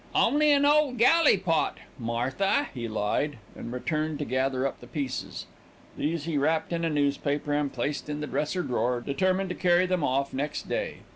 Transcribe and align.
"Only 0.15 0.51
an 0.51 0.65
old 0.65 0.97
galley 0.97 1.37
pot, 1.37 1.77
Martha," 1.99 2.69
he 2.73 2.87
lied, 2.87 3.37
and 3.55 3.71
returned 3.71 4.17
to 4.17 4.25
gather 4.25 4.65
up 4.65 4.79
the 4.79 4.87
pieces. 4.87 5.45
These 5.95 6.23
he 6.23 6.39
wrapped 6.39 6.73
in 6.73 6.83
a 6.83 6.89
newspaper 6.89 7.53
and 7.53 7.71
placed 7.71 8.09
in 8.09 8.19
the 8.19 8.25
dresser 8.25 8.63
drawer, 8.63 8.99
determined 9.01 9.49
to 9.49 9.55
carry 9.55 9.85
them 9.85 10.03
off 10.03 10.33
next 10.33 10.67
day. 10.67 11.01